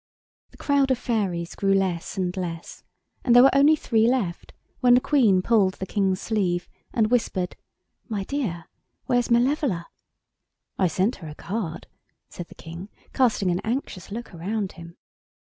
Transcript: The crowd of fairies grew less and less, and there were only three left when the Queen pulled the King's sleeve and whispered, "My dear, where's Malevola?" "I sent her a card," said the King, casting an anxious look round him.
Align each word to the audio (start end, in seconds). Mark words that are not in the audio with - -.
The 0.49 0.57
crowd 0.57 0.89
of 0.89 0.97
fairies 0.97 1.53
grew 1.53 1.75
less 1.75 2.17
and 2.17 2.35
less, 2.35 2.83
and 3.23 3.35
there 3.35 3.43
were 3.43 3.53
only 3.55 3.75
three 3.75 4.07
left 4.07 4.51
when 4.79 4.95
the 4.95 4.99
Queen 4.99 5.43
pulled 5.43 5.75
the 5.75 5.85
King's 5.85 6.19
sleeve 6.19 6.67
and 6.91 7.11
whispered, 7.11 7.55
"My 8.09 8.23
dear, 8.23 8.65
where's 9.05 9.29
Malevola?" 9.29 9.85
"I 10.79 10.87
sent 10.87 11.17
her 11.17 11.27
a 11.27 11.35
card," 11.35 11.85
said 12.29 12.47
the 12.47 12.55
King, 12.55 12.89
casting 13.13 13.51
an 13.51 13.59
anxious 13.63 14.09
look 14.11 14.33
round 14.33 14.71
him. 14.71 14.97